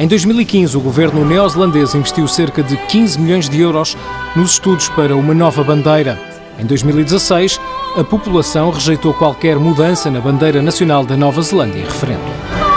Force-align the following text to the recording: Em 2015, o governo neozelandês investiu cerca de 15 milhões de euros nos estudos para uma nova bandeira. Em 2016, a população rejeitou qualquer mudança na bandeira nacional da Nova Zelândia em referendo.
Em 0.00 0.08
2015, 0.08 0.78
o 0.78 0.80
governo 0.80 1.26
neozelandês 1.26 1.94
investiu 1.94 2.26
cerca 2.26 2.62
de 2.62 2.74
15 2.86 3.20
milhões 3.20 3.50
de 3.50 3.60
euros 3.60 3.98
nos 4.34 4.52
estudos 4.52 4.88
para 4.88 5.14
uma 5.14 5.34
nova 5.34 5.62
bandeira. 5.62 6.18
Em 6.58 6.64
2016, 6.64 7.60
a 7.98 8.02
população 8.02 8.70
rejeitou 8.70 9.12
qualquer 9.12 9.58
mudança 9.58 10.10
na 10.10 10.18
bandeira 10.18 10.62
nacional 10.62 11.04
da 11.04 11.18
Nova 11.18 11.42
Zelândia 11.42 11.80
em 11.80 11.84
referendo. 11.84 12.69